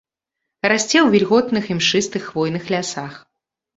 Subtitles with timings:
[0.71, 3.13] Расце ў вільготных імшыстых хвойных лясах.